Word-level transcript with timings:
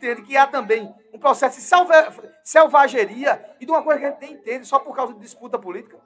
entende 0.00 0.22
que 0.22 0.36
há 0.36 0.46
também 0.46 0.94
um 1.12 1.18
processo 1.18 1.60
de 1.60 2.26
selvageria 2.42 3.56
e 3.60 3.66
de 3.66 3.70
uma 3.70 3.82
coisa 3.82 4.00
que 4.00 4.06
a 4.06 4.10
gente 4.10 4.20
nem 4.20 4.32
entende 4.32 4.66
só 4.66 4.78
por 4.78 4.96
causa 4.96 5.12
de 5.12 5.20
disputa 5.20 5.58
política? 5.58 6.00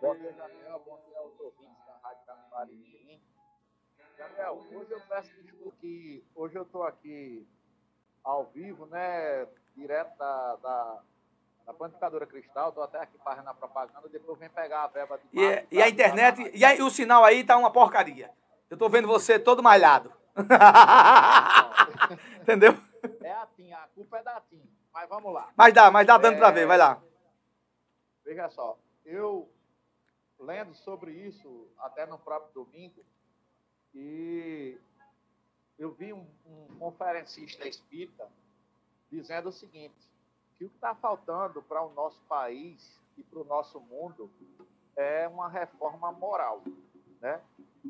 Bom 0.00 0.14
dia, 0.16 0.32
Daniel. 0.32 0.82
Bom 0.84 1.00
dia 1.06 1.18
aos 1.18 1.40
ouvintes 1.40 1.84
da 1.86 1.96
Rádio 2.02 2.24
Capibari 2.26 3.22
Daniel, 4.16 4.60
hoje 4.70 4.90
eu 4.90 5.00
peço 5.08 5.30
desculpa 5.42 5.76
que 5.80 6.22
hoje 6.34 6.56
eu 6.56 6.62
estou 6.62 6.82
aqui 6.82 7.48
ao 8.22 8.44
vivo, 8.46 8.84
né? 8.86 9.46
Direto 9.74 10.14
da, 10.18 10.56
da, 10.56 11.02
da 11.64 11.72
panificadora 11.72 12.26
Cristal, 12.26 12.68
estou 12.68 12.84
até 12.84 12.98
aqui 12.98 13.16
fazendo 13.24 13.48
a 13.48 13.54
propaganda, 13.54 14.08
depois 14.10 14.38
vem 14.38 14.50
pegar 14.50 14.84
a 14.84 14.88
verba 14.88 15.18
de 15.18 15.38
E, 15.38 15.42
é, 15.42 15.66
e 15.70 15.80
a 15.80 15.88
internet, 15.88 16.50
e 16.52 16.64
aí 16.64 16.82
o 16.82 16.90
sinal 16.90 17.24
aí 17.24 17.44
tá 17.44 17.56
uma 17.56 17.72
porcaria. 17.72 18.30
Eu 18.70 18.76
estou 18.76 18.88
vendo 18.88 19.08
você 19.08 19.38
todo 19.38 19.62
malhado. 19.62 20.12
Entendeu? 22.40 22.72
É 23.20 23.32
a 23.32 23.46
TIM, 23.46 23.72
a 23.72 23.88
culpa 23.94 24.18
é 24.18 24.22
da 24.22 24.40
TIM. 24.40 24.62
Mas 24.92 25.08
vamos 25.08 25.34
lá. 25.34 25.52
Mas 25.56 25.74
dá, 25.74 25.90
mas 25.90 26.06
dá 26.06 26.16
dando 26.16 26.36
é... 26.36 26.38
para 26.38 26.50
ver, 26.52 26.66
vai 26.66 26.78
lá. 26.78 27.02
Veja 28.24 28.48
só, 28.48 28.78
eu 29.04 29.50
lendo 30.38 30.72
sobre 30.74 31.12
isso 31.12 31.68
até 31.78 32.06
no 32.06 32.18
próprio 32.18 32.64
domingo, 32.64 33.04
e 33.92 34.78
eu 35.78 35.92
vi 35.92 36.12
um, 36.12 36.26
um 36.46 36.78
conferencista 36.78 37.66
espírita 37.66 38.28
dizendo 39.10 39.48
o 39.48 39.52
seguinte, 39.52 40.08
que 40.56 40.64
o 40.64 40.68
que 40.68 40.76
está 40.76 40.94
faltando 40.94 41.60
para 41.62 41.82
o 41.82 41.92
nosso 41.92 42.22
país 42.28 43.00
e 43.16 43.24
para 43.24 43.40
o 43.40 43.44
nosso 43.44 43.80
mundo 43.80 44.30
é 44.94 45.26
uma 45.26 45.48
reforma 45.48 46.12
moral. 46.12 46.62
Né? 47.20 47.40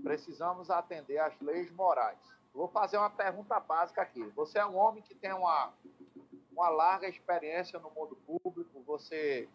Precisamos 0.02 0.70
atender 0.70 1.18
às 1.18 1.38
leis 1.40 1.70
morais. 1.72 2.18
Vou 2.52 2.68
fazer 2.68 2.96
uma 2.96 3.10
pergunta 3.10 3.58
básica 3.60 4.02
aqui. 4.02 4.22
Você 4.36 4.58
é 4.58 4.66
um 4.66 4.76
homem 4.76 5.02
que 5.02 5.14
tem 5.14 5.32
uma, 5.32 5.72
uma 6.52 6.68
larga 6.68 7.08
experiência 7.08 7.78
no 7.78 7.90
mundo 7.90 8.16
público, 8.26 8.82
você 8.82 9.48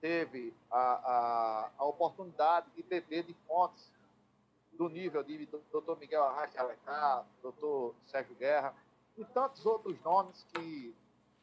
teve 0.00 0.52
a, 0.70 0.78
a, 0.78 1.70
a 1.78 1.84
oportunidade 1.84 2.66
de 2.74 2.82
beber 2.82 3.22
de 3.22 3.34
fontes 3.46 3.92
do 4.72 4.88
nível 4.88 5.22
de 5.22 5.46
Dr. 5.46 5.96
Miguel 5.98 6.24
Arraque 6.24 6.58
Alecá, 6.58 7.24
Dr. 7.40 7.94
Sérgio 8.06 8.34
Guerra 8.34 8.74
e 9.16 9.24
tantos 9.24 9.64
outros 9.64 10.00
nomes 10.02 10.44
que 10.52 10.94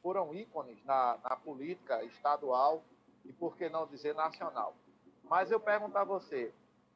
foram 0.01 0.33
ícones 0.33 0.83
na, 0.83 1.17
na 1.23 1.35
política 1.37 2.03
estadual 2.03 2.83
e, 3.23 3.31
por 3.31 3.55
que 3.55 3.69
não 3.69 3.87
dizer, 3.87 4.13
nacional. 4.13 4.75
Mas 5.23 5.51
eu 5.51 5.59
pergunto 5.59 5.97
a 5.97 6.03
você, 6.03 6.53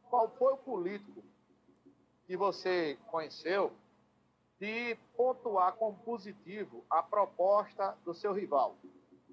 qual 0.09 0.29
foi 0.37 0.53
o 0.53 0.57
político 0.57 1.22
que 2.33 2.37
você 2.37 2.97
conheceu 3.11 3.71
de 4.59 4.97
pontuar 5.15 5.73
como 5.73 5.95
positivo 5.99 6.83
a 6.89 7.03
proposta 7.03 7.95
do 8.03 8.11
seu 8.11 8.33
rival? 8.33 8.75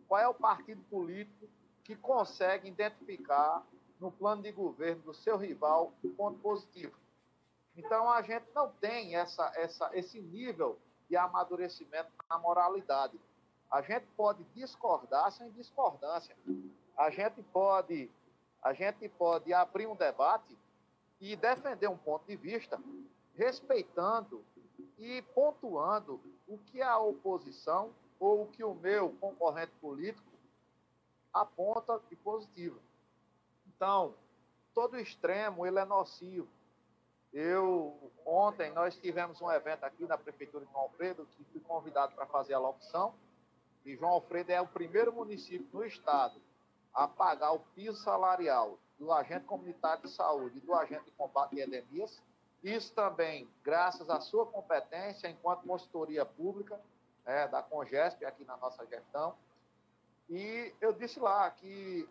Qual 0.07 0.21
é 0.21 0.29
o 0.29 0.35
partido 0.35 0.83
político 0.91 1.49
que 1.83 1.97
consegue 1.97 2.69
identificar 2.69 3.67
no 3.99 4.13
plano 4.13 4.43
de 4.43 4.53
governo 4.53 5.01
do 5.01 5.15
seu 5.15 5.39
rival 5.39 5.95
o 6.05 6.11
ponto 6.11 6.39
positivo? 6.41 6.93
Então, 7.75 8.07
a 8.11 8.21
gente 8.21 8.45
não 8.55 8.71
tem 8.71 9.17
essa, 9.17 9.51
essa, 9.57 9.91
esse 9.97 10.21
nível 10.21 10.79
de 11.09 11.17
amadurecimento 11.17 12.11
na 12.29 12.39
moralidade. 12.39 13.19
A 13.71 13.81
gente 13.81 14.05
pode 14.15 14.45
discordar 14.55 15.33
sem 15.33 15.51
discordância. 15.53 16.37
A 16.99 17.09
gente 17.09 17.43
pode, 17.45 18.11
a 18.63 18.75
gente 18.75 19.09
pode 19.09 19.55
abrir 19.55 19.87
um 19.87 19.97
debate 19.97 20.55
e 21.21 21.37
defender 21.37 21.89
um 21.89 21.97
ponto 21.97 22.27
de 22.27 22.37
vista, 22.37 22.81
respeitando 23.35 24.45
e 24.99 25.23
pontuando 25.35 26.21
o 26.47 26.59
que 26.59 26.81
a 26.81 26.99
oposição 26.99 27.93
ou 28.19 28.43
o 28.43 28.47
que 28.47 28.65
o 28.65 28.75
meu 28.75 29.11
concorrente 29.21 29.73
político 29.81 30.31
aponta 31.33 32.01
de 32.09 32.17
positivo. 32.17 32.81
Então, 33.67 34.15
todo 34.75 34.99
extremo 34.99 35.67
ele 35.67 35.79
é 35.79 35.85
nocivo. 35.85 36.49
Eu 37.33 38.13
ontem 38.27 38.73
nós 38.73 38.97
tivemos 38.97 39.41
um 39.41 39.51
evento 39.51 39.85
aqui 39.85 40.05
na 40.05 40.19
prefeitura 40.19 40.65
de 40.65 40.73
João 40.73 40.85
Alfredo 40.85 41.27
que 41.27 41.45
fui 41.45 41.61
convidado 41.61 42.15
para 42.15 42.27
fazer 42.27 42.55
a 42.55 42.59
locução 42.59 43.15
e 43.85 43.97
João 43.97 44.13
Alfredo 44.13 44.51
é 44.51 44.61
o 44.61 44.67
primeiro 44.67 45.13
município 45.13 45.67
no 45.73 45.85
estado 45.85 46.41
a 46.93 47.07
pagar 47.07 47.53
o 47.53 47.61
piso 47.75 48.03
salarial 48.03 48.79
do 49.01 49.11
agente 49.11 49.47
comunitário 49.47 50.03
de 50.03 50.11
saúde 50.11 50.59
e 50.59 50.61
do 50.61 50.75
agente 50.75 51.07
de 51.07 51.11
combate 51.13 51.61
a 51.61 51.67
endemias. 51.67 52.23
Isso 52.63 52.93
também, 52.93 53.49
graças 53.65 54.11
à 54.11 54.21
sua 54.21 54.45
competência 54.45 55.27
enquanto 55.27 55.67
consultoria 55.67 56.27
pública 56.27 56.79
é, 57.25 57.49
da 57.49 57.63
Congesp 57.63 58.23
aqui 58.27 58.45
na 58.45 58.59
nossa 58.59 58.87
gestão. 58.87 59.35
E 60.29 60.73
eu 60.83 60.93
disse 60.93 61.19
lá 61.19 61.51
que 61.51 62.07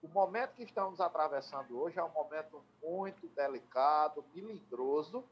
o 0.00 0.06
momento 0.06 0.54
que 0.54 0.62
estamos 0.62 1.00
atravessando 1.00 1.76
hoje 1.76 1.98
é 1.98 2.04
um 2.04 2.10
momento 2.10 2.62
muito 2.80 3.26
delicado, 3.28 4.24
melindroso, 4.32 5.24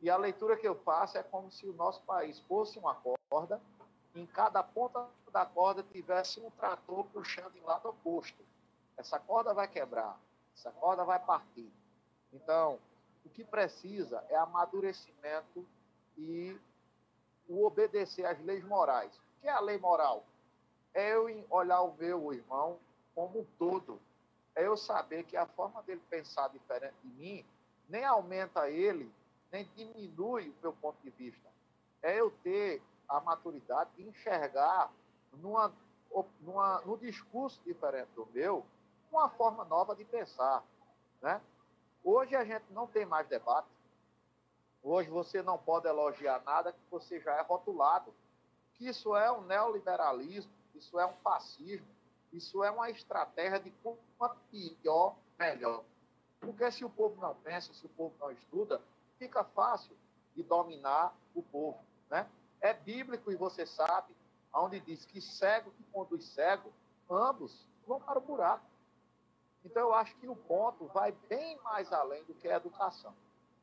e 0.00 0.08
a 0.08 0.16
leitura 0.16 0.56
que 0.56 0.66
eu 0.66 0.76
faço 0.76 1.18
é 1.18 1.22
como 1.22 1.50
se 1.50 1.68
o 1.68 1.74
nosso 1.74 2.02
país 2.04 2.40
fosse 2.40 2.78
uma 2.78 2.96
corda, 3.28 3.60
em 4.14 4.24
cada 4.24 4.62
ponta 4.62 5.06
da 5.30 5.44
corda 5.44 5.82
tivesse 5.82 6.40
um 6.40 6.50
trator 6.52 7.04
puxando 7.12 7.54
em 7.54 7.60
lado 7.60 7.90
oposto. 7.90 8.42
Essa 8.96 9.18
corda 9.18 9.52
vai 9.52 9.68
quebrar, 9.68 10.18
essa 10.58 10.72
corda 10.72 11.04
vai 11.04 11.18
partir. 11.20 11.70
Então, 12.32 12.78
o 13.24 13.28
que 13.28 13.44
precisa 13.44 14.24
é 14.28 14.36
amadurecimento 14.36 15.64
e 16.16 16.58
o 17.48 17.64
obedecer 17.64 18.26
às 18.26 18.38
leis 18.40 18.64
morais. 18.64 19.16
O 19.16 19.40
que 19.40 19.48
é 19.48 19.52
a 19.52 19.60
lei 19.60 19.78
moral? 19.78 20.24
É 20.92 21.14
eu 21.14 21.46
olhar 21.48 21.82
o 21.82 21.94
meu 21.94 22.32
irmão 22.32 22.78
como 23.14 23.40
um 23.40 23.46
todo. 23.56 24.00
É 24.56 24.66
eu 24.66 24.76
saber 24.76 25.22
que 25.24 25.36
a 25.36 25.46
forma 25.46 25.80
dele 25.82 26.02
pensar 26.10 26.48
diferente 26.48 26.96
de 27.04 27.08
mim 27.10 27.44
nem 27.88 28.04
aumenta 28.04 28.68
ele, 28.68 29.10
nem 29.52 29.64
diminui 29.76 30.48
o 30.50 30.54
meu 30.60 30.72
ponto 30.72 31.00
de 31.02 31.10
vista. 31.10 31.48
É 32.02 32.18
eu 32.18 32.32
ter 32.42 32.82
a 33.08 33.20
maturidade 33.20 33.90
de 33.96 34.08
enxergar 34.08 34.92
numa, 35.34 35.72
numa, 36.40 36.80
num 36.80 36.96
discurso 36.96 37.60
diferente 37.64 38.08
do 38.16 38.26
meu 38.34 38.66
uma 39.10 39.28
forma 39.30 39.64
nova 39.64 39.94
de 39.94 40.04
pensar. 40.04 40.64
Né? 41.20 41.40
Hoje 42.02 42.34
a 42.36 42.44
gente 42.44 42.64
não 42.70 42.86
tem 42.86 43.04
mais 43.04 43.26
debate. 43.28 43.68
Hoje 44.82 45.10
você 45.10 45.42
não 45.42 45.58
pode 45.58 45.86
elogiar 45.86 46.42
nada 46.44 46.72
que 46.72 46.80
você 46.90 47.20
já 47.20 47.34
é 47.34 47.42
rotulado. 47.42 48.14
Que 48.74 48.88
isso 48.88 49.16
é 49.16 49.30
um 49.30 49.40
neoliberalismo, 49.42 50.52
isso 50.74 50.98
é 51.00 51.06
um 51.06 51.14
fascismo, 51.16 51.88
isso 52.32 52.62
é 52.62 52.70
uma 52.70 52.88
estratégia 52.90 53.58
de 53.58 53.72
quanto 54.16 54.36
pior, 54.50 55.16
melhor. 55.38 55.82
Porque 56.40 56.70
se 56.70 56.84
o 56.84 56.90
povo 56.90 57.20
não 57.20 57.34
pensa, 57.34 57.74
se 57.74 57.84
o 57.86 57.88
povo 57.88 58.14
não 58.20 58.30
estuda, 58.30 58.80
fica 59.18 59.42
fácil 59.42 59.96
de 60.36 60.42
dominar 60.44 61.12
o 61.34 61.42
povo. 61.42 61.78
Né? 62.08 62.28
É 62.60 62.72
bíblico 62.72 63.32
e 63.32 63.36
você 63.36 63.66
sabe, 63.66 64.14
onde 64.54 64.78
diz 64.80 65.04
que 65.04 65.20
cego 65.20 65.72
que 65.72 65.82
conduz 65.92 66.24
cego, 66.26 66.72
ambos 67.10 67.66
vão 67.86 68.00
para 68.00 68.18
o 68.18 68.22
buraco. 68.22 68.64
Então, 69.64 69.82
eu 69.82 69.94
acho 69.94 70.14
que 70.16 70.28
o 70.28 70.36
ponto 70.36 70.86
vai 70.88 71.12
bem 71.28 71.60
mais 71.62 71.92
além 71.92 72.24
do 72.24 72.34
que 72.34 72.48
a 72.48 72.56
educação. 72.56 73.14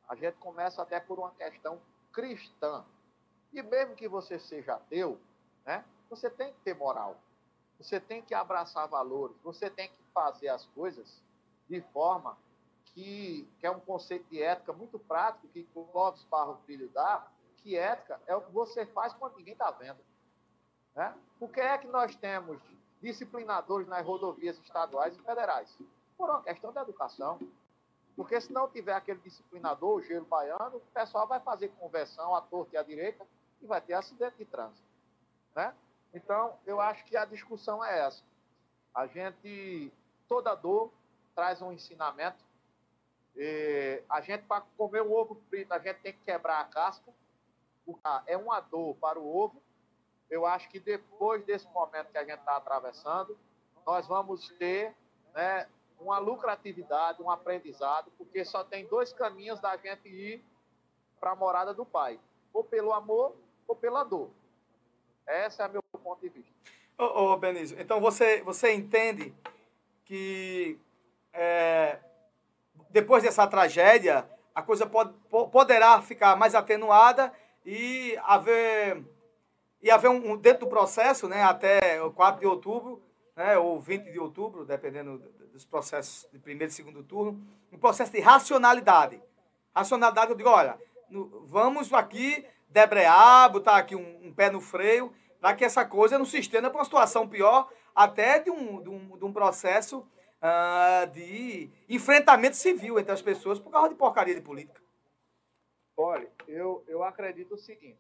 A 0.08 0.16
gente 0.16 0.38
começa 0.38 0.82
até 0.82 1.00
por 1.00 1.20
uma 1.20 1.32
questão 1.32 1.82
cristã. 2.12 2.86
E 3.52 3.62
mesmo 3.62 3.96
que 3.96 4.08
você 4.08 4.38
seja 4.38 4.76
ateu, 4.76 5.20
né, 5.66 5.84
você 6.10 6.30
tem 6.30 6.54
que 6.54 6.60
ter 6.60 6.76
moral. 6.76 7.18
Você 7.78 8.00
tem 8.00 8.22
que 8.22 8.34
abraçar 8.34 8.88
valores. 8.88 9.36
Você 9.44 9.70
tem 9.70 9.90
que 9.90 10.04
fazer 10.14 10.50
as 10.50 10.66
coisas 10.68 11.22
de 11.68 11.82
forma 11.92 12.38
que, 12.86 13.48
que 13.60 13.68
é 13.68 13.72
um 13.72 13.80
conceito 13.80 14.26
de 14.30 14.42
ética 14.42 14.72
muito 14.72 14.98
prático 14.98 15.48
que 15.50 15.68
o 15.76 15.84
Clóvis 15.86 16.24
Barro 16.24 16.58
Filho 16.66 16.90
dá, 16.90 17.28
que 17.58 17.76
ética 17.76 18.22
é 18.28 18.36
o 18.36 18.42
que 18.42 18.52
você 18.52 18.86
faz 18.86 19.14
quando 19.14 19.36
ninguém 19.36 19.54
está 19.54 19.72
vendo. 19.72 20.00
Né? 20.96 21.14
Por 21.38 21.52
que 21.52 21.60
é 21.60 21.78
que 21.78 21.88
nós 21.88 22.16
temos 22.16 22.62
disciplinadores 23.06 23.88
nas 23.88 24.06
rodovias 24.06 24.58
estaduais 24.60 25.16
e 25.16 25.22
federais? 25.22 25.78
Por 26.18 26.30
uma 26.30 26.42
questão 26.42 26.74
da 26.74 26.82
educação. 26.82 27.40
Porque 28.16 28.40
se 28.40 28.52
não 28.52 28.70
tiver 28.70 28.94
aquele 28.94 29.20
disciplinador, 29.20 29.98
o 29.98 30.02
gelo 30.02 30.26
baiano, 30.26 30.78
o 30.78 30.94
pessoal 30.94 31.28
vai 31.28 31.40
fazer 31.40 31.70
conversão 31.80 32.34
à 32.34 32.42
torta 32.42 32.76
e 32.76 32.78
à 32.78 32.84
direita 32.84 33.26
e 33.62 33.68
vai 33.68 33.82
ter 33.82 33.94
acidente 33.94 34.38
de 34.38 34.46
trânsito. 34.46 34.88
Né? 35.56 35.74
Então, 36.14 36.58
eu 36.66 36.80
acho 36.80 37.04
que 37.06 37.18
a 37.18 37.26
discussão 37.26 37.84
é 37.84 38.00
essa. 38.00 38.24
A 38.94 39.06
gente, 39.06 39.92
toda 40.28 40.56
dor 40.56 40.92
traz 41.36 41.62
um 41.62 41.72
ensinamento. 41.72 42.44
E 43.36 44.02
a 44.10 44.22
gente, 44.22 44.46
para 44.46 44.64
comer 44.78 45.02
um 45.02 45.14
ovo 45.14 45.36
frito, 45.50 45.74
a 45.74 45.80
gente 45.80 46.00
tem 46.00 46.14
que 46.14 46.20
quebrar 46.20 46.62
a 46.62 46.66
casca 46.66 47.14
é 48.26 48.38
uma 48.38 48.60
dor 48.60 48.96
para 48.96 49.20
o 49.20 49.38
ovo. 49.38 49.62
Eu 50.36 50.46
acho 50.46 50.68
que 50.70 50.82
depois 50.82 51.46
desse 51.46 51.66
momento 51.70 52.12
que 52.12 52.18
a 52.18 52.26
gente 52.26 52.40
está 52.40 52.58
atravessando, 52.58 53.38
nós 53.86 54.06
vamos 54.06 54.50
ter 54.60 54.94
né, 55.34 55.66
uma 55.98 56.20
lucratividade, 56.20 57.22
um 57.22 57.32
aprendizado, 57.32 58.12
porque 58.18 58.44
só 58.44 58.62
tem 58.62 58.86
dois 58.88 59.14
caminhos 59.14 59.62
da 59.62 59.78
gente 59.78 60.10
ir 60.10 60.44
para 61.22 61.32
a 61.32 61.36
morada 61.36 61.74
do 61.74 61.86
Pai: 61.86 62.20
ou 62.54 62.66
pelo 62.66 62.92
amor 62.92 63.34
ou 63.66 63.78
pela 63.78 64.04
dor. 64.04 64.30
Esse 65.26 65.62
é 65.62 65.68
o 65.68 65.72
meu 65.72 65.84
ponto 66.04 66.20
de 66.20 66.28
vista. 66.28 66.54
Ô, 66.98 67.32
ô 67.32 67.38
Benício, 67.38 67.80
então 67.80 68.02
você, 68.02 68.42
você 68.42 68.74
entende 68.74 69.34
que 70.04 70.78
é, 71.32 71.98
depois 72.90 73.24
dessa 73.24 73.48
tragédia, 73.48 74.30
a 74.54 74.62
coisa 74.62 74.86
pode, 74.86 75.14
poderá 75.30 76.02
ficar 76.02 76.36
mais 76.36 76.54
atenuada 76.54 77.34
e 77.66 78.18
haver, 78.24 79.02
e 79.86 79.92
haver 79.92 80.10
um, 80.10 80.36
dentro 80.36 80.62
do 80.62 80.68
processo, 80.68 81.28
né, 81.28 81.44
até 81.44 82.02
o 82.02 82.12
4 82.12 82.40
de 82.40 82.48
outubro, 82.48 83.00
né, 83.36 83.56
ou 83.56 83.80
20 83.80 84.12
de 84.12 84.18
outubro, 84.20 84.66
dependendo 84.66 85.20
dos 85.54 85.64
processos 85.64 86.28
de 86.34 86.40
primeiro 86.40 86.72
e 86.72 86.76
segundo 86.76 87.04
turno, 87.04 87.40
um 87.72 87.78
processo 87.78 88.12
de 88.12 88.20
racionalidade. 88.20 89.22
Racionalidade, 89.76 90.32
eu 90.32 90.38
digo, 90.38 90.50
olha, 90.50 90.76
no, 91.08 91.46
vamos 91.46 91.94
aqui 91.94 92.44
debrear, 92.68 93.52
botar 93.52 93.78
aqui 93.78 93.96
um, 93.96 94.26
um 94.26 94.34
pé 94.34 94.50
no 94.50 94.60
freio, 94.60 95.14
para 95.40 95.54
que 95.54 95.64
essa 95.64 95.86
coisa 95.86 96.18
não 96.18 96.26
se 96.26 96.40
estenda 96.40 96.68
para 96.72 96.80
uma 96.80 96.86
situação 96.86 97.28
pior, 97.28 97.70
até 97.94 98.40
de 98.40 98.50
um, 98.50 98.82
de 98.82 98.90
um, 98.90 99.16
de 99.20 99.24
um 99.24 99.32
processo 99.32 100.00
uh, 100.00 101.06
de 101.12 101.70
enfrentamento 101.88 102.56
civil 102.56 102.98
entre 102.98 103.12
as 103.12 103.22
pessoas 103.22 103.60
por 103.60 103.70
causa 103.70 103.90
de 103.90 103.96
porcaria 103.96 104.34
de 104.34 104.42
política. 104.42 104.82
Olha, 105.96 106.28
eu, 106.48 106.84
eu 106.88 107.04
acredito 107.04 107.54
o 107.54 107.58
seguinte, 107.58 108.00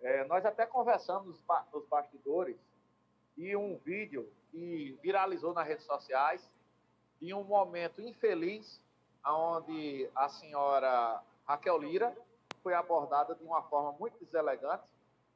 é, 0.00 0.24
nós 0.24 0.44
até 0.44 0.66
conversamos 0.66 1.40
nos, 1.72 1.86
bastidores 1.88 2.56
e 3.36 3.56
um 3.56 3.76
vídeo 3.78 4.30
que 4.50 4.98
viralizou 5.02 5.52
nas 5.52 5.66
redes 5.66 5.84
sociais 5.84 6.48
de 7.20 7.32
um 7.34 7.42
momento 7.44 8.00
infeliz 8.00 8.80
onde 9.26 10.08
a 10.14 10.28
senhora 10.28 11.22
Raquel 11.46 11.78
Lira 11.78 12.16
foi 12.62 12.74
abordada 12.74 13.34
de 13.34 13.42
uma 13.44 13.62
forma 13.62 13.92
muito 13.92 14.22
deselegante, 14.24 14.84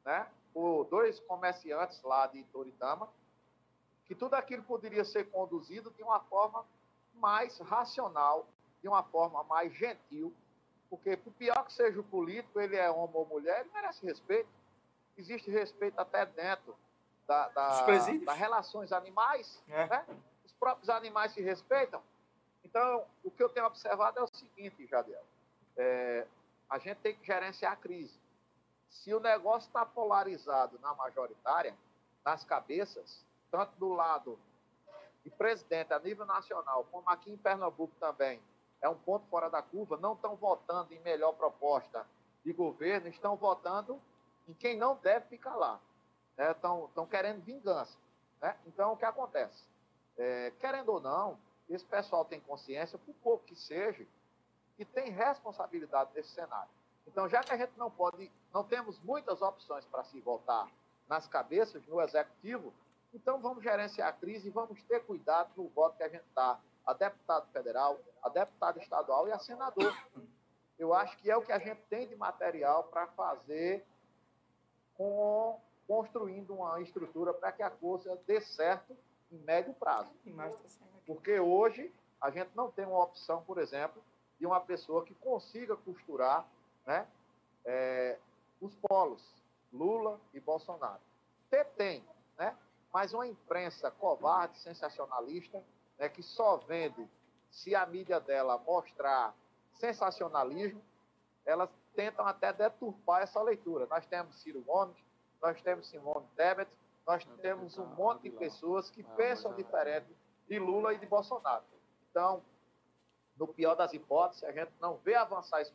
né? 0.05 0.26
por 0.52 0.84
dois 0.84 1.20
comerciantes 1.20 2.02
lá 2.02 2.26
de 2.26 2.43
Toritama, 2.44 3.08
que 4.06 4.14
tudo 4.14 4.34
aquilo 4.34 4.62
poderia 4.62 5.04
ser 5.04 5.31
conduzido 5.31 5.90
de 5.90 6.02
uma 6.02 6.20
forma 6.20 6.64
mais 7.14 7.58
racional, 7.58 8.46
de 8.81 8.88
uma 8.88 9.02
forma 9.02 9.43
mais 9.44 9.72
gentil, 9.75 10.32
porque 10.88 11.17
por 11.17 11.32
pior 11.35 11.64
que 11.64 11.73
seja 11.73 12.00
o 12.00 12.05
político, 12.05 12.61
ele 12.61 12.76
é 12.76 12.90
homem 12.90 13.17
ou 13.17 13.26
mulher, 13.26 13.61
ele 13.61 13.70
merece 13.73 14.05
respeito. 14.05 14.49
Existe 15.17 15.50
respeito 15.50 15.99
até 15.99 16.25
dentro 16.25 16.76
da, 17.26 17.49
da, 17.49 17.87
das 17.87 18.38
relações 18.38 18.93
animais, 18.93 19.62
é. 19.69 19.87
né? 19.87 20.06
os 20.44 20.52
próprios 20.52 20.88
animais 20.88 21.32
se 21.32 21.43
respeitam. 21.43 22.02
Então, 22.64 23.05
o 23.23 23.31
que 23.31 23.43
eu 23.43 23.49
tenho 23.49 23.67
observado 23.67 24.19
é 24.19 24.23
o 24.23 24.26
seguinte, 24.26 24.87
Jadiel, 24.87 25.25
é, 25.76 26.26
a 26.69 26.79
gente 26.79 26.99
tem 26.99 27.14
que 27.14 27.26
gerenciar 27.26 27.73
a 27.73 27.76
crise. 27.76 28.19
Se 28.88 29.12
o 29.12 29.20
negócio 29.20 29.69
está 29.69 29.85
polarizado 29.85 30.79
na 30.81 30.94
majoritária, 30.94 31.75
nas 32.25 32.44
cabeças, 32.44 33.25
tanto 33.50 33.73
do 33.76 33.88
lado 33.88 34.38
de 35.25 35.31
presidente 35.31 35.93
a 35.93 35.99
nível 35.99 36.25
nacional, 36.25 36.85
como 36.90 37.08
aqui 37.08 37.31
em 37.31 37.37
Pernambuco 37.37 37.94
também, 38.00 38.40
é 38.80 38.88
um 38.88 38.94
ponto 38.94 39.26
fora 39.26 39.48
da 39.48 39.62
curva, 39.62 39.96
não 39.96 40.14
estão 40.14 40.36
votando 40.36 40.92
em 40.94 41.00
melhor 41.00 41.32
proposta 41.32 42.06
de 42.44 42.52
governo, 42.52 43.08
estão 43.08 43.36
votando 43.36 44.00
em 44.48 44.54
quem 44.54 44.76
não 44.76 44.96
deve 44.96 45.26
ficar 45.26 45.54
lá. 45.56 45.80
Né? 46.36 46.52
Estão, 46.52 46.86
estão 46.86 47.06
querendo 47.06 47.42
vingança. 47.42 47.96
Né? 48.40 48.56
Então, 48.66 48.92
o 48.92 48.96
que 48.96 49.04
acontece? 49.04 49.64
É, 50.16 50.52
querendo 50.58 50.90
ou 50.90 51.00
não, 51.00 51.38
esse 51.69 51.84
pessoal 51.84 52.25
tem 52.25 52.40
consciência, 52.40 52.98
por 52.98 53.14
pouco 53.16 53.44
que 53.44 53.56
seja, 53.56 54.06
e 54.78 54.84
tem 54.84 55.10
responsabilidade 55.10 56.12
desse 56.12 56.30
cenário. 56.30 56.70
Então, 57.06 57.28
já 57.28 57.42
que 57.42 57.52
a 57.52 57.56
gente 57.56 57.72
não 57.76 57.90
pode, 57.90 58.30
não 58.52 58.62
temos 58.62 58.98
muitas 59.00 59.42
opções 59.42 59.84
para 59.86 60.04
se 60.04 60.20
votar 60.20 60.70
nas 61.08 61.26
cabeças 61.26 61.84
no 61.86 62.00
executivo, 62.00 62.72
então 63.12 63.40
vamos 63.40 63.62
gerenciar 63.62 64.08
a 64.08 64.12
crise 64.12 64.48
e 64.48 64.50
vamos 64.50 64.82
ter 64.84 65.04
cuidado 65.04 65.50
no 65.56 65.69
voto 65.69 65.96
que 65.96 66.02
a 66.02 66.08
gente 66.08 66.25
dá 66.34 66.58
a 66.88 66.94
deputado 66.94 67.46
federal, 67.52 68.00
a 68.23 68.31
deputado 68.31 68.81
estadual 68.81 69.29
e 69.29 69.32
a 69.32 69.38
senador. 69.38 69.94
Eu 70.79 70.94
acho 70.94 71.19
que 71.19 71.31
é 71.31 71.37
o 71.37 71.43
que 71.43 71.52
a 71.52 71.58
gente 71.58 71.82
tem 71.82 72.08
de 72.08 72.17
material 72.17 72.85
para 72.85 73.06
fazer 73.08 73.85
com 74.94 75.61
construindo 75.87 76.55
uma 76.55 76.81
estrutura 76.81 77.35
para 77.35 77.52
que 77.52 77.62
a 77.62 77.70
coisa 77.70 78.19
dê 78.26 78.40
certo 78.40 78.96
em 79.31 79.37
médio 79.38 79.75
prazo. 79.75 80.11
Porque 81.06 81.38
hoje 81.38 81.93
a 82.20 82.31
gente 82.31 82.50
não 82.55 82.70
tem 82.70 82.87
uma 82.87 83.05
opção, 83.05 83.43
por 83.43 83.58
exemplo, 83.58 84.02
de 84.38 84.46
uma 84.46 84.61
pessoa 84.61 85.05
que 85.05 85.14
consiga 85.14 85.76
costurar 85.76 86.49
né, 86.87 87.06
é, 87.67 88.19
os 88.62 88.75
polos, 88.76 89.23
Lula 89.70 90.19
e 90.32 90.40
Bolsonaro. 90.40 91.00
Ter 91.50 91.67
tem, 91.67 92.02
né, 92.38 92.56
mas 92.93 93.12
uma 93.12 93.26
imprensa 93.26 93.90
covarde, 93.90 94.58
sensacionalista, 94.58 95.62
né, 95.98 96.08
que 96.08 96.22
só 96.22 96.56
vende 96.58 97.08
se 97.50 97.74
a 97.74 97.84
mídia 97.86 98.20
dela 98.20 98.58
mostrar 98.58 99.34
sensacionalismo, 99.74 100.82
elas 101.44 101.70
tentam 101.94 102.26
até 102.26 102.52
deturpar 102.52 103.22
essa 103.22 103.42
leitura. 103.42 103.86
Nós 103.86 104.06
temos 104.06 104.36
Ciro 104.40 104.60
Gomes, 104.60 104.96
nós 105.42 105.60
temos 105.62 105.88
Simone 105.88 106.26
Tebet, 106.36 106.70
nós 107.06 107.24
temos 107.40 107.78
um 107.78 107.86
monte 107.86 108.22
de 108.22 108.30
pessoas 108.30 108.90
que 108.90 109.02
pensam 109.02 109.54
diferente 109.54 110.14
de 110.48 110.58
Lula 110.58 110.92
e 110.92 110.98
de 110.98 111.06
Bolsonaro. 111.06 111.64
Então, 112.10 112.42
no 113.38 113.48
pior 113.48 113.74
das 113.74 113.92
hipóteses, 113.92 114.44
a 114.44 114.52
gente 114.52 114.72
não 114.80 114.96
vê 114.98 115.14
avançar 115.14 115.60
esse 115.60 115.72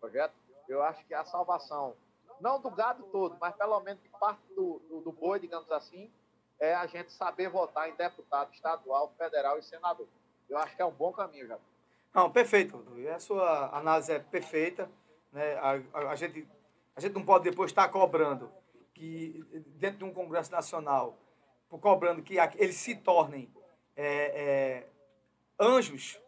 projeto, 0.00 0.34
eu 0.68 0.82
acho 0.82 1.04
que 1.06 1.14
a 1.14 1.24
salvação, 1.24 1.94
não 2.40 2.60
do 2.60 2.70
gado 2.70 3.04
todo, 3.04 3.36
mas 3.40 3.54
pelo 3.56 3.78
menos 3.80 4.02
de 4.02 4.08
parte 4.08 4.42
do, 4.54 4.80
do, 4.88 5.00
do 5.00 5.12
boi, 5.12 5.38
digamos 5.38 5.70
assim, 5.70 6.10
é 6.64 6.74
a 6.74 6.86
gente 6.86 7.12
saber 7.12 7.48
votar 7.48 7.88
em 7.88 7.94
deputado 7.94 8.52
estadual, 8.52 9.12
federal 9.16 9.58
e 9.58 9.62
senador. 9.62 10.06
Eu 10.48 10.58
acho 10.58 10.74
que 10.74 10.82
é 10.82 10.84
um 10.84 10.92
bom 10.92 11.12
caminho, 11.12 11.46
já. 11.46 11.58
Não, 12.14 12.30
perfeito, 12.30 12.84
E 12.96 13.08
a 13.08 13.18
sua 13.18 13.76
análise 13.76 14.12
é 14.12 14.18
perfeita. 14.18 14.88
Né? 15.32 15.54
A, 15.56 15.80
a, 15.92 16.10
a, 16.10 16.14
gente, 16.14 16.46
a 16.94 17.00
gente 17.00 17.12
não 17.12 17.24
pode 17.24 17.44
depois 17.44 17.70
estar 17.70 17.88
cobrando 17.88 18.50
que, 18.92 19.44
dentro 19.76 19.98
de 19.98 20.04
um 20.04 20.14
Congresso 20.14 20.52
Nacional, 20.52 21.18
cobrando 21.68 22.22
que 22.22 22.36
eles 22.56 22.76
se 22.76 22.94
tornem 22.94 23.52
é, 23.96 24.06
é, 24.06 24.88
anjos 25.58 26.20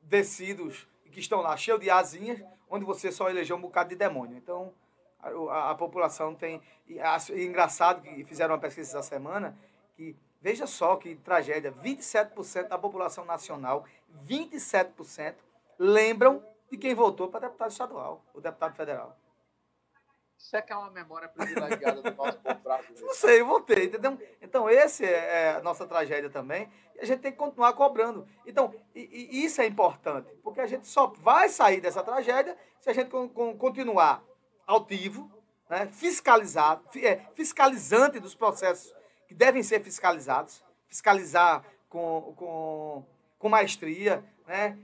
descidos 0.00 0.86
que 1.10 1.20
estão 1.20 1.40
lá 1.40 1.56
cheios 1.56 1.80
de 1.80 1.90
asinhas, 1.90 2.40
onde 2.70 2.84
você 2.84 3.12
só 3.12 3.28
elegeu 3.28 3.56
um 3.56 3.60
bocado 3.60 3.90
de 3.90 3.96
demônio. 3.96 4.36
Então, 4.36 4.72
a, 5.22 5.70
a 5.70 5.74
população 5.74 6.34
tem. 6.34 6.60
E, 6.86 7.00
a, 7.00 7.16
e 7.32 7.44
engraçado 7.44 8.02
que 8.02 8.24
fizeram 8.24 8.54
uma 8.54 8.60
pesquisa 8.60 8.98
essa 8.98 9.08
semana, 9.08 9.56
que 9.94 10.16
veja 10.40 10.66
só 10.66 10.96
que 10.96 11.14
tragédia: 11.16 11.72
27% 11.72 12.68
da 12.68 12.78
população 12.78 13.24
nacional, 13.24 13.84
27% 14.26 15.34
lembram 15.78 16.44
de 16.70 16.76
quem 16.76 16.94
votou 16.94 17.28
para 17.28 17.40
deputado 17.40 17.70
estadual, 17.70 18.24
o 18.34 18.40
deputado 18.40 18.74
federal. 18.74 19.16
Isso 20.38 20.56
é 20.56 20.62
que 20.62 20.72
é 20.72 20.76
uma 20.76 20.90
memória 20.90 21.28
privilegiada 21.28 22.02
do 22.02 22.16
nosso 22.16 22.38
povo 22.38 22.58
brasileiro. 22.64 23.06
Não 23.06 23.14
sei, 23.14 23.40
eu 23.40 23.46
voltei, 23.46 23.84
entendeu? 23.84 24.18
Então, 24.40 24.68
esse 24.68 25.04
é, 25.04 25.10
é 25.10 25.50
a 25.50 25.62
nossa 25.62 25.86
tragédia 25.86 26.28
também. 26.28 26.68
E 26.96 27.00
a 27.00 27.04
gente 27.04 27.20
tem 27.20 27.30
que 27.30 27.38
continuar 27.38 27.72
cobrando. 27.74 28.26
Então, 28.44 28.74
e, 28.92 29.28
e 29.30 29.44
isso 29.44 29.60
é 29.60 29.66
importante, 29.66 30.34
porque 30.42 30.60
a 30.60 30.66
gente 30.66 30.88
só 30.88 31.06
vai 31.06 31.48
sair 31.48 31.80
dessa 31.80 32.02
tragédia 32.02 32.58
se 32.80 32.90
a 32.90 32.92
gente 32.92 33.08
com, 33.08 33.28
com, 33.28 33.56
continuar 33.56 34.24
altivo, 34.72 35.30
né, 35.68 35.88
fiscalizado, 35.92 36.82
é, 36.96 37.20
fiscalizante 37.34 38.20
dos 38.20 38.34
processos 38.34 38.94
que 39.26 39.34
devem 39.34 39.62
ser 39.62 39.82
fiscalizados, 39.82 40.62
fiscalizar 40.88 41.64
com, 41.88 42.34
com, 42.36 43.06
com 43.38 43.48
maestria, 43.48 44.24
né, 44.46 44.78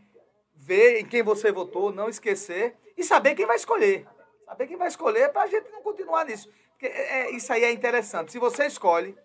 ver 0.54 1.00
em 1.00 1.06
quem 1.06 1.22
você 1.22 1.52
votou, 1.52 1.92
não 1.92 2.08
esquecer 2.08 2.76
e 2.96 3.04
saber 3.04 3.34
quem 3.34 3.46
vai 3.46 3.56
escolher. 3.56 4.06
Saber 4.44 4.66
quem 4.66 4.76
vai 4.76 4.88
escolher 4.88 5.30
para 5.30 5.42
a 5.42 5.46
gente 5.46 5.68
não 5.70 5.82
continuar 5.82 6.24
nisso. 6.24 6.50
Porque 6.70 6.86
é, 6.86 7.20
é, 7.20 7.30
isso 7.32 7.52
aí 7.52 7.64
é 7.64 7.70
interessante. 7.70 8.32
Se 8.32 8.38
você 8.38 8.66
escolhe 8.66 9.16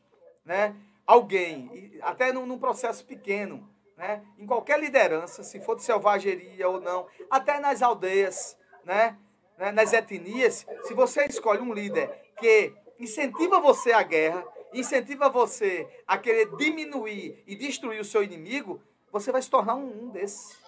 né, 0.43 0.75
alguém, 1.05 1.98
até 2.01 2.34
num, 2.34 2.46
num 2.46 2.60
processo 2.60 3.05
pequeno, 3.05 3.70
né, 3.96 4.24
em 4.38 4.46
qualquer 4.46 4.79
liderança, 4.79 5.43
se 5.43 5.60
for 5.62 5.75
de 5.75 5.84
selvageria 5.84 6.67
ou 6.67 6.82
não, 6.82 7.08
até 7.29 7.60
nas 7.60 7.82
aldeias, 7.82 8.58
né, 8.84 9.17
né, 9.58 9.72
nas 9.72 9.94
etnias, 9.94 10.66
se 10.84 10.94
você 10.94 11.26
escolhe 11.26 11.62
um 11.62 11.74
líder 11.74 12.10
que 12.38 12.74
incentiva 13.00 13.60
você 13.60 13.92
à 13.92 14.04
guerra, 14.04 14.46
incentiva 14.74 15.30
você 15.30 15.88
a 16.08 16.18
querer 16.18 16.56
diminuir 16.56 17.44
e 17.46 17.56
destruir 17.56 18.00
o 18.00 18.06
seu 18.06 18.24
inimigo, 18.24 18.82
você 19.12 19.32
vai 19.32 19.42
se 19.42 19.50
tornar 19.50 19.76
um, 19.76 20.06
um 20.06 20.10
desses 20.10 20.64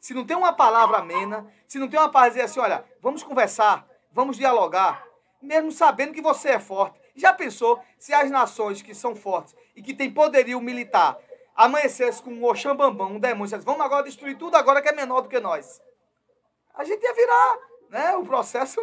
se 0.00 0.14
não 0.14 0.24
tem 0.24 0.36
uma 0.36 0.52
palavra 0.52 0.98
amena, 0.98 1.46
se 1.66 1.78
não 1.78 1.88
tem 1.88 1.98
uma 1.98 2.10
palavra 2.10 2.30
dizer 2.30 2.44
assim, 2.44 2.60
olha, 2.60 2.84
vamos 3.00 3.22
conversar, 3.22 3.86
vamos 4.12 4.38
dialogar, 4.38 5.04
mesmo 5.42 5.70
sabendo 5.70 6.12
que 6.12 6.22
você 6.22 6.50
é 6.50 6.58
forte. 6.58 6.98
Já 7.14 7.32
pensou 7.32 7.78
se 7.98 8.14
as 8.14 8.30
nações 8.30 8.80
que 8.80 8.94
são 8.94 9.14
fortes 9.14 9.54
e 9.74 9.82
que 9.82 9.92
têm 9.92 10.10
poderio 10.10 10.60
militar 10.60 11.18
amanhecessem 11.54 12.24
com 12.24 12.30
um 12.30 12.44
Oxambambão, 12.44 13.12
um 13.12 13.20
demônio, 13.20 13.60
vamos 13.60 13.80
agora 13.80 14.04
destruir 14.04 14.38
tudo 14.38 14.56
agora 14.56 14.80
que 14.80 14.88
é 14.88 14.92
menor 14.92 15.20
do 15.20 15.28
que 15.28 15.40
nós? 15.40 15.82
A 16.78 16.84
gente 16.84 17.02
ia 17.02 17.12
virar 17.12 17.58
Né? 17.90 18.16
O 18.16 18.24
processo. 18.24 18.80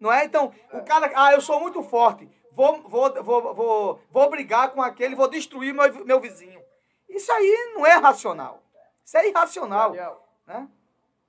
Não 0.00 0.12
é? 0.12 0.24
Então, 0.24 0.54
o 0.72 0.84
cara. 0.84 1.12
Ah, 1.14 1.32
eu 1.32 1.40
sou 1.40 1.60
muito 1.60 1.82
forte. 1.82 2.28
Vou, 2.52 2.80
vou, 2.82 3.22
vou, 3.22 3.54
vou, 3.54 4.00
vou 4.10 4.30
brigar 4.30 4.72
com 4.72 4.80
aquele, 4.80 5.16
vou 5.16 5.28
destruir 5.28 5.74
meu, 5.74 6.04
meu 6.04 6.20
vizinho. 6.20 6.62
Isso 7.08 7.32
aí 7.32 7.72
não 7.74 7.84
é 7.84 7.94
racional. 7.94 8.62
Isso 9.04 9.18
é 9.18 9.28
irracional. 9.28 9.90
Daniel, 9.90 10.28
né? 10.46 10.68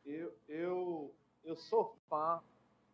eu, 0.06 0.32
eu, 0.48 1.16
eu 1.44 1.56
sou 1.56 1.98
fã, 2.08 2.42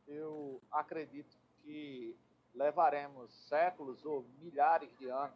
eu 0.08 0.62
acredito 0.72 1.38
que 1.62 2.16
levaremos 2.56 3.34
séculos 3.48 4.06
ou 4.06 4.26
milhares 4.40 4.90
de 4.98 5.10
anos 5.10 5.36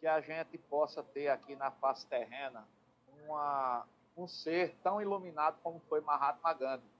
que 0.00 0.06
a 0.06 0.20
gente 0.20 0.58
possa 0.58 1.02
ter 1.02 1.28
aqui 1.28 1.54
na 1.56 1.70
face 1.70 2.06
terrena 2.06 2.66
uma, 3.24 3.86
um 4.16 4.26
ser 4.26 4.74
tão 4.82 5.00
iluminado 5.00 5.58
como 5.62 5.80
foi 5.88 6.00
Mahatma 6.00 6.52
Gandhi. 6.54 6.90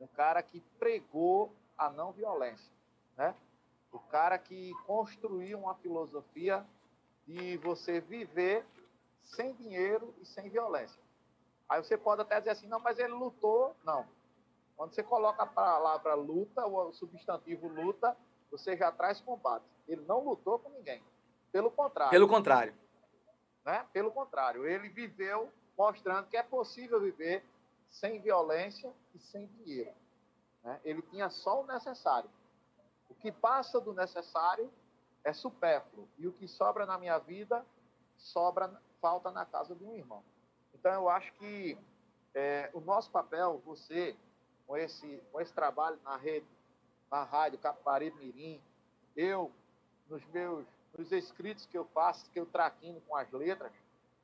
Um 0.00 0.06
cara 0.06 0.42
que 0.42 0.60
pregou 0.78 1.54
a 1.76 1.90
não 1.90 2.12
violência, 2.12 2.72
né? 3.16 3.34
O 3.92 3.98
cara 3.98 4.38
que 4.38 4.72
construiu 4.86 5.58
uma 5.58 5.74
filosofia 5.76 6.66
de 7.26 7.56
você 7.58 8.00
viver 8.00 8.64
sem 9.22 9.54
dinheiro 9.54 10.14
e 10.20 10.26
sem 10.26 10.48
violência. 10.48 11.00
Aí 11.68 11.82
você 11.82 11.96
pode 11.96 12.22
até 12.22 12.38
dizer 12.38 12.50
assim, 12.50 12.68
não, 12.68 12.78
mas 12.78 12.98
ele 12.98 13.12
lutou. 13.12 13.74
Não. 13.84 14.06
Quando 14.76 14.94
você 14.94 15.02
coloca 15.02 15.42
a 15.42 15.46
palavra 15.46 16.14
luta, 16.14 16.64
o 16.66 16.92
substantivo 16.92 17.66
luta, 17.68 18.16
você 18.50 18.76
já 18.76 18.92
traz 18.92 19.20
combate. 19.20 19.64
Ele 19.88 20.02
não 20.02 20.20
lutou 20.20 20.58
com 20.58 20.68
ninguém. 20.70 21.02
Pelo 21.50 21.70
contrário. 21.70 22.10
Pelo 22.10 22.28
contrário. 22.28 22.74
Né? 23.64 23.84
Pelo 23.92 24.12
contrário. 24.12 24.66
Ele 24.66 24.88
viveu 24.88 25.50
mostrando 25.76 26.28
que 26.28 26.36
é 26.36 26.42
possível 26.42 27.00
viver 27.00 27.44
sem 27.90 28.20
violência 28.20 28.92
e 29.14 29.18
sem 29.18 29.46
dinheiro. 29.46 29.94
Né? 30.62 30.80
Ele 30.84 31.02
tinha 31.02 31.30
só 31.30 31.62
o 31.62 31.66
necessário. 31.66 32.28
O 33.08 33.14
que 33.14 33.30
passa 33.30 33.80
do 33.80 33.92
necessário 33.92 34.70
é 35.24 35.32
supérfluo. 35.32 36.08
E 36.18 36.26
o 36.26 36.32
que 36.32 36.48
sobra 36.48 36.86
na 36.86 36.98
minha 36.98 37.18
vida, 37.18 37.64
sobra, 38.16 38.80
falta 39.00 39.30
na 39.30 39.44
casa 39.44 39.74
de 39.74 39.84
um 39.84 39.94
irmão. 39.94 40.22
Então, 40.74 40.92
eu 40.92 41.08
acho 41.08 41.32
que 41.34 41.78
é, 42.34 42.70
o 42.72 42.80
nosso 42.80 43.10
papel, 43.10 43.62
você, 43.64 44.16
com 44.66 44.76
esse, 44.76 45.22
com 45.32 45.40
esse 45.40 45.52
trabalho 45.52 45.98
na 46.04 46.16
rede, 46.16 46.46
na 47.10 47.24
rádio 47.24 47.58
Caparibe 47.58 48.18
Mirim, 48.18 48.60
eu, 49.16 49.50
nos 50.08 50.24
meus 50.26 50.66
nos 50.98 51.12
escritos 51.12 51.66
que 51.66 51.76
eu 51.76 51.84
faço, 51.86 52.28
que 52.30 52.40
eu 52.40 52.46
traquino 52.46 53.00
com 53.02 53.14
as 53.16 53.30
letras, 53.30 53.72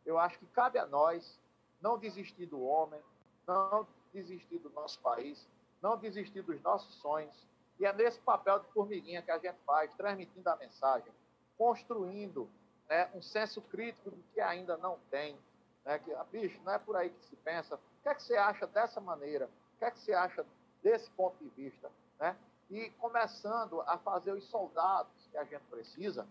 eu 0.05 0.19
acho 0.19 0.39
que 0.39 0.47
cabe 0.47 0.79
a 0.79 0.87
nós 0.87 1.39
não 1.81 1.99
desistir 1.99 2.47
do 2.47 2.63
homem, 2.63 3.01
não 3.47 3.87
desistir 4.13 4.59
do 4.59 4.71
nosso 4.71 5.01
país, 5.01 5.47
não 5.81 5.97
desistir 5.97 6.43
dos 6.43 6.61
nossos 6.63 6.95
sonhos, 6.97 7.47
e 7.79 7.87
é 7.87 7.93
nesse 7.93 8.21
papel 8.21 8.61
de 8.61 8.67
formiguinha 8.69 9.23
que 9.23 9.31
a 9.31 9.39
gente 9.39 9.59
faz, 9.67 9.93
transmitindo 9.95 10.49
a 10.49 10.57
mensagem, 10.57 11.13
construindo 11.59 12.49
né, 12.89 13.11
um 13.15 13.23
senso 13.23 13.61
crítico 13.63 14.11
do 14.11 14.23
que 14.33 14.41
ainda 14.41 14.77
não 14.77 14.99
tem. 15.11 15.37
Né, 15.85 15.99
que, 15.99 16.13
ah, 16.15 16.25
bicho, 16.25 16.61
não 16.63 16.73
é 16.73 16.79
por 16.79 16.95
aí 16.95 17.11
que 17.11 17.25
se 17.25 17.37
pensa. 17.37 17.75
O 17.75 18.03
que 18.03 18.09
é 18.09 18.15
que 18.15 18.23
você 18.23 18.37
acha 18.37 18.67
dessa 18.67 19.01
maneira? 19.01 19.47
O 19.75 19.79
que 19.79 19.85
é 19.85 19.91
que 19.91 19.99
você 19.99 20.13
acha 20.13 20.47
desse 20.83 21.11
ponto 21.11 21.37
de 21.43 21.49
vista? 21.51 21.91
Né? 22.21 22.37
E 22.71 22.91
começando 22.91 23.81
a 23.83 23.99
fazer 23.99 24.33
os 24.33 24.45
soldados 24.45 25.13
que 25.31 25.37
a 25.37 25.45
gente 25.45 25.65
precisa 25.65 26.27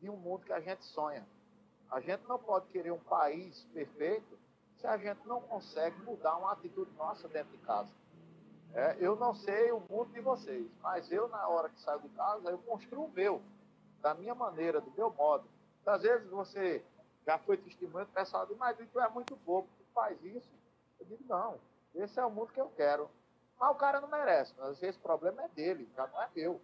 de 0.00 0.10
um 0.10 0.16
mundo 0.16 0.44
que 0.44 0.52
a 0.52 0.60
gente 0.60 0.84
sonha. 0.84 1.26
A 1.90 2.00
gente 2.00 2.26
não 2.26 2.38
pode 2.38 2.66
querer 2.68 2.90
um 2.90 2.98
país 2.98 3.64
perfeito 3.72 4.38
se 4.76 4.86
a 4.86 4.96
gente 4.96 5.26
não 5.26 5.40
consegue 5.40 6.00
mudar 6.02 6.36
uma 6.36 6.52
atitude 6.52 6.90
nossa 6.96 7.28
dentro 7.28 7.50
de 7.52 7.58
casa. 7.58 7.90
É, 8.74 8.96
eu 8.98 9.14
não 9.14 9.34
sei 9.34 9.70
o 9.70 9.80
mundo 9.80 10.12
de 10.12 10.20
vocês, 10.20 10.68
mas 10.82 11.10
eu, 11.12 11.28
na 11.28 11.46
hora 11.46 11.68
que 11.68 11.80
saio 11.80 12.00
de 12.00 12.08
casa, 12.08 12.50
eu 12.50 12.58
construo 12.58 13.04
o 13.04 13.10
meu, 13.12 13.40
da 14.02 14.14
minha 14.14 14.34
maneira, 14.34 14.80
do 14.80 14.90
meu 14.90 15.10
modo. 15.12 15.48
Às 15.86 16.02
vezes 16.02 16.28
você 16.28 16.84
já 17.24 17.38
foi 17.38 17.56
testemunho, 17.56 18.04
o 18.04 18.08
pessoal 18.08 18.46
diz, 18.46 18.56
mas 18.56 18.76
tu 18.76 19.00
é 19.00 19.08
muito 19.08 19.36
bobo, 19.36 19.68
tu 19.78 19.84
faz 19.94 20.22
isso. 20.24 20.50
Eu 20.98 21.06
digo, 21.06 21.24
não, 21.28 21.58
esse 21.94 22.18
é 22.18 22.24
o 22.24 22.30
mundo 22.30 22.52
que 22.52 22.60
eu 22.60 22.68
quero. 22.76 23.08
Mas 23.58 23.70
o 23.70 23.78
cara 23.78 24.00
não 24.00 24.08
merece, 24.08 24.52
mas 24.58 24.82
esse 24.82 24.98
problema 24.98 25.44
é 25.44 25.48
dele, 25.48 25.88
já 25.94 26.06
não 26.06 26.20
é 26.20 26.28
meu. 26.34 26.60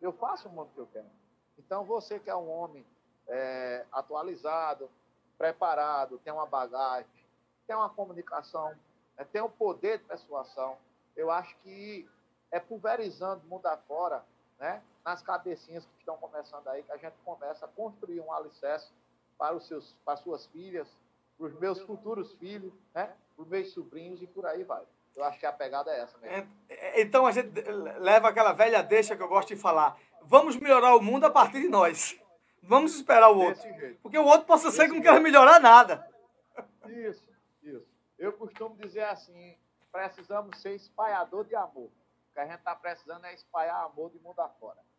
Eu 0.00 0.12
faço 0.12 0.48
o 0.48 0.52
mundo 0.52 0.70
que 0.74 0.80
eu 0.80 0.86
quero. 0.86 1.10
Então, 1.58 1.84
você 1.84 2.18
que 2.18 2.30
é 2.30 2.34
um 2.34 2.50
homem 2.50 2.84
é, 3.28 3.84
atualizado, 3.92 4.90
preparado, 5.36 6.18
tem 6.18 6.32
uma 6.32 6.46
bagagem, 6.46 7.10
tem 7.66 7.74
uma 7.74 7.88
comunicação, 7.88 8.74
é, 9.16 9.24
tem 9.24 9.42
um 9.42 9.50
poder 9.50 9.98
de 9.98 10.04
persuasão, 10.04 10.76
eu 11.16 11.30
acho 11.30 11.56
que 11.62 12.08
é 12.50 12.60
pulverizando 12.60 13.46
mundo 13.46 13.66
afora, 13.66 14.24
né, 14.58 14.82
nas 15.04 15.22
cabecinhas 15.22 15.84
que 15.84 15.98
estão 15.98 16.16
começando 16.16 16.66
aí, 16.68 16.82
que 16.82 16.92
a 16.92 16.96
gente 16.96 17.14
começa 17.24 17.64
a 17.66 17.68
construir 17.68 18.20
um 18.20 18.32
alicerce 18.32 18.90
para, 19.36 19.54
os 19.54 19.66
seus, 19.66 19.94
para 20.04 20.14
as 20.14 20.20
suas 20.20 20.46
filhas, 20.46 20.88
para 21.36 21.46
os 21.46 21.58
meus 21.58 21.80
futuros 21.80 22.32
filhos, 22.34 22.72
né, 22.94 23.12
para 23.34 23.42
os 23.42 23.48
meus 23.48 23.72
sobrinhos 23.72 24.22
e 24.22 24.26
por 24.26 24.46
aí 24.46 24.62
vai. 24.62 24.82
Eu 25.16 25.22
acho 25.24 25.38
que 25.38 25.46
a 25.46 25.52
pegada 25.52 25.92
é 25.92 26.00
essa 26.00 26.18
mesmo. 26.18 26.48
É, 26.68 27.00
então 27.00 27.26
a 27.26 27.30
gente 27.30 27.60
leva 27.98 28.28
aquela 28.28 28.52
velha 28.52 28.82
deixa 28.82 29.16
que 29.16 29.22
eu 29.22 29.28
gosto 29.28 29.48
de 29.48 29.56
falar. 29.56 29.96
Vamos 30.22 30.56
melhorar 30.56 30.96
o 30.96 31.02
mundo 31.02 31.24
a 31.24 31.30
partir 31.30 31.60
de 31.60 31.68
nós. 31.68 32.18
Vamos 32.66 32.94
esperar 32.94 33.30
o 33.30 33.38
outro. 33.38 33.62
Porque 34.02 34.18
o 34.18 34.24
outro 34.24 34.46
possa 34.46 34.70
ser 34.70 34.88
que 34.88 34.94
não 34.94 35.02
quer 35.02 35.20
melhorar 35.20 35.60
nada. 35.60 36.08
Isso, 36.86 37.24
isso. 37.62 37.86
Eu 38.18 38.32
costumo 38.32 38.76
dizer 38.76 39.04
assim, 39.04 39.56
precisamos 39.90 40.60
ser 40.60 40.74
espalhador 40.74 41.44
de 41.44 41.54
amor. 41.54 41.90
O 42.30 42.34
que 42.34 42.40
a 42.40 42.46
gente 42.46 42.58
está 42.58 42.74
precisando 42.74 43.24
é 43.26 43.34
espalhar 43.34 43.84
amor 43.84 44.10
de 44.10 44.18
mundo 44.18 44.40
afora. 44.40 44.78